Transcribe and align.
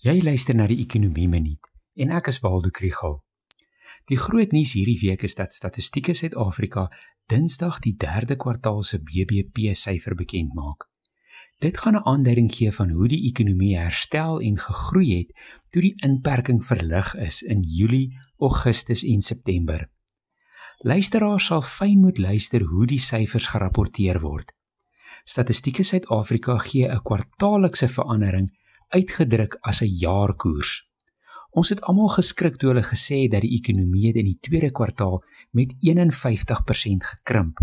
Jy 0.00 0.22
luister 0.24 0.56
na 0.56 0.64
die 0.64 0.78
Ekonomie 0.80 1.26
Minuut 1.28 1.66
en 2.00 2.12
ek 2.16 2.30
is 2.30 2.38
Waldo 2.40 2.70
Krugel. 2.72 3.18
Die 4.08 4.16
groot 4.16 4.54
nuus 4.56 4.70
hierdie 4.72 4.96
week 5.02 5.26
is 5.28 5.34
dat 5.36 5.52
Statistiek 5.52 6.06
Suid-Afrika 6.16 6.86
Dinsdag 7.28 7.82
die 7.84 7.92
3de 8.00 8.38
kwartaal 8.40 8.80
se 8.80 8.96
BBP 9.04 9.74
syfer 9.76 10.16
bekend 10.16 10.54
maak. 10.56 10.86
Dit 11.60 11.82
gaan 11.82 12.00
'n 12.00 12.06
aanduiding 12.08 12.48
gee 12.48 12.72
van 12.72 12.90
hoe 12.96 13.08
die 13.08 13.28
ekonomie 13.28 13.76
herstel 13.76 14.40
en 14.40 14.56
gegroei 14.56 15.18
het 15.18 15.36
toe 15.68 15.82
die 15.82 15.94
inperking 16.00 16.64
verlig 16.64 17.14
is 17.16 17.42
in 17.42 17.60
Julie, 17.60 18.16
Augustus 18.38 19.04
en 19.04 19.20
September. 19.20 19.90
Luisteraars 20.78 21.44
sal 21.44 21.62
fyn 21.62 22.00
moet 22.00 22.18
luister 22.18 22.62
hoe 22.62 22.86
die 22.86 22.98
syfers 22.98 23.52
gerapporteer 23.52 24.20
word. 24.20 24.52
Statistiek 25.24 25.84
Suid-Afrika 25.84 26.58
gee 26.58 26.88
'n 26.88 27.02
kwartaallikse 27.02 27.88
verandering 27.88 28.48
uitgedruk 28.90 29.56
as 29.60 29.82
'n 29.82 29.92
jaarkoers. 30.04 30.84
Ons 31.50 31.68
het 31.68 31.80
almal 31.82 32.08
geskrik 32.08 32.56
toe 32.56 32.68
hulle 32.68 32.82
gesê 32.86 33.22
het 33.22 33.30
dat 33.30 33.42
die 33.42 33.58
ekonomie 33.58 34.12
in 34.12 34.24
die 34.24 34.38
tweede 34.40 34.70
kwartaal 34.70 35.22
met 35.50 35.74
51% 35.78 37.04
gekrimp. 37.04 37.58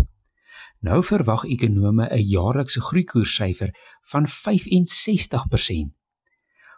Nou 0.80 1.04
verwag 1.04 1.44
ekonome 1.44 2.08
'n 2.10 2.28
jaarlikse 2.28 2.80
groeikoerssyfer 2.80 3.70
van 4.10 4.28
65%. 4.28 5.94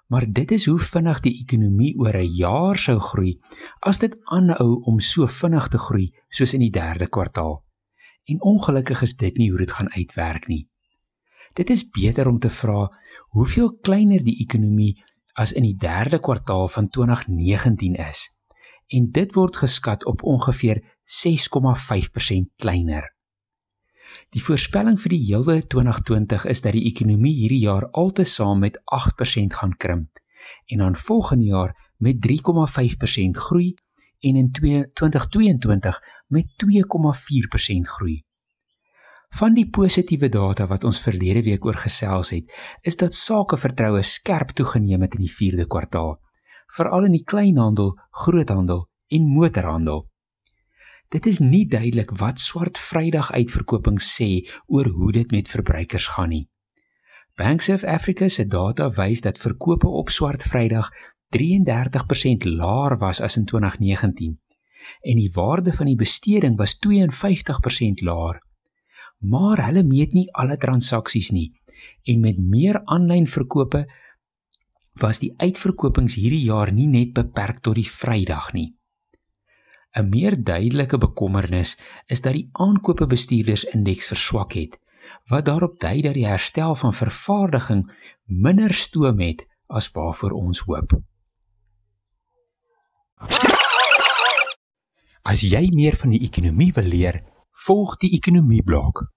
Maar 0.07 0.33
dit 0.33 0.51
is 0.51 0.66
hoe 0.66 0.79
vinnig 0.79 1.21
die 1.21 1.38
ekonomie 1.43 1.98
oor 1.98 2.16
'n 2.16 2.35
jaar 2.35 2.79
sou 2.79 2.98
groei 2.98 3.37
as 3.79 3.98
dit 3.98 4.16
aanhou 4.24 4.80
om 4.82 5.01
so 5.01 5.27
vinnig 5.27 5.69
te 5.69 5.79
groei 5.79 6.15
soos 6.29 6.55
in 6.55 6.60
die 6.60 6.71
derde 6.71 7.09
kwartaal. 7.09 7.62
En 8.24 8.43
ongelukkig 8.43 9.02
is 9.02 9.16
dit 9.16 9.37
nie 9.37 9.51
hoe 9.51 9.59
dit 9.59 9.71
gaan 9.71 9.93
uitwerk 9.93 10.46
nie. 10.46 10.69
Dit 11.52 11.70
is 11.70 11.88
beter 11.90 12.28
om 12.28 12.38
te 12.38 12.50
vra 12.50 12.88
hoeveel 13.34 13.72
kleiner 13.82 14.22
die 14.24 14.36
ekonomie 14.42 15.02
as 15.34 15.52
in 15.52 15.64
die 15.66 15.76
derde 15.76 16.18
kwartaal 16.18 16.68
van 16.68 16.88
2019 16.88 17.95
is. 17.95 18.28
En 18.88 19.10
dit 19.10 19.34
word 19.34 19.57
geskat 19.57 20.04
op 20.04 20.23
ongeveer 20.23 20.82
6,5% 21.04 22.54
kleiner. 22.57 23.15
Die 24.34 24.42
voorspelling 24.42 24.98
vir 25.02 25.15
die 25.15 25.23
hele 25.29 25.60
2020 25.66 26.46
is 26.51 26.62
dat 26.62 26.74
die 26.74 26.87
ekonomie 26.90 27.34
hierdie 27.34 27.62
jaar 27.62 27.87
altesaam 27.90 28.59
met 28.62 28.79
8% 28.95 29.59
gaan 29.60 29.76
krimp 29.76 30.18
en 30.66 30.79
dan 30.79 30.96
volgende 30.96 31.45
jaar 31.45 31.74
met 31.96 32.18
3,5% 32.26 33.38
groei 33.46 33.74
en 34.20 34.37
in 34.37 34.51
2022 34.51 36.01
met 36.29 36.46
2,4% 36.64 37.95
groei. 37.95 38.23
Van 39.38 39.54
die 39.54 39.68
positiewe 39.70 40.28
data 40.28 40.66
wat 40.66 40.84
ons 40.84 41.00
verlede 41.00 41.42
week 41.46 41.64
oor 41.64 41.78
gesels 41.78 42.32
het, 42.34 42.50
is 42.82 42.96
dat 42.98 43.14
sakevertroue 43.14 44.02
skerp 44.02 44.50
toegeneem 44.59 45.06
het 45.06 45.14
in 45.14 45.24
die 45.24 45.32
4de 45.32 45.66
kwartaal, 45.70 46.16
veral 46.76 47.06
in 47.06 47.14
die 47.14 47.24
kleinhandel, 47.24 47.95
groothandel 48.24 48.88
en 49.08 49.28
motorhandel. 49.30 50.08
Dit 51.10 51.26
is 51.26 51.38
nie 51.38 51.64
duidelik 51.66 52.12
wat 52.18 52.38
swart 52.38 52.78
Vrydag 52.78 53.32
uitverkoping 53.32 53.98
sê 54.02 54.46
oor 54.66 54.90
hoe 54.95 55.12
dit 55.12 55.30
met 55.30 55.48
verbruikers 55.48 56.06
gaan 56.14 56.30
nie. 56.34 56.45
Banks 57.38 57.68
of 57.68 57.84
Africa 57.84 58.28
se 58.28 58.46
data 58.46 58.90
wys 58.98 59.23
dat 59.24 59.38
verkope 59.38 59.88
op 59.88 60.10
swart 60.10 60.42
Vrydag 60.42 60.90
33% 61.34 62.46
laer 62.46 62.98
was 62.98 63.20
as 63.20 63.36
in 63.36 63.46
2019 63.46 64.38
en 65.00 65.16
die 65.16 65.31
waarde 65.32 65.72
van 65.72 65.86
die 65.86 65.97
besteding 65.97 66.56
was 66.58 66.78
52% 66.86 68.04
laer 68.04 68.41
maar 69.21 69.60
hulle 69.66 69.84
meet 69.84 70.12
nie 70.16 70.28
alle 70.32 70.56
transaksies 70.56 71.31
nie 71.37 71.50
en 72.09 72.21
met 72.21 72.38
meer 72.38 72.81
aanlyn 72.84 73.26
verkope 73.28 73.84
was 75.00 75.21
die 75.22 75.32
uitverkopings 75.41 76.16
hierdie 76.21 76.44
jaar 76.44 76.72
nie 76.72 76.88
net 76.88 77.15
beperk 77.16 77.60
tot 77.65 77.78
die 77.78 77.88
Vrydag 77.88 78.53
nie. 78.53 78.75
'n 79.97 80.09
Meer 80.09 80.37
duidelike 80.37 80.98
bekommernis 80.98 81.78
is 82.06 82.21
dat 82.21 82.32
die 82.32 82.48
aankope 82.53 83.06
bestuurdersindeks 83.06 84.06
verswak 84.12 84.53
het, 84.54 84.78
wat 85.26 85.44
daarop 85.44 85.81
dui 85.81 86.02
dat 86.02 86.14
die 86.14 86.26
herstel 86.26 86.76
van 86.76 86.94
vervaardiging 86.94 87.91
minder 88.26 88.72
stoom 88.72 89.19
het 89.20 89.47
as 89.66 89.91
waarvoor 89.91 90.31
ons 90.31 90.60
hoop. 90.60 90.94
As 95.22 95.42
jy 95.42 95.69
meer 95.75 95.97
van 95.97 96.10
die 96.10 96.22
ekonomie 96.22 96.72
wil 96.72 96.87
leer, 96.87 97.22
volg 97.50 97.97
die 97.97 98.12
ekonomie 98.16 98.62
blok. 98.62 99.11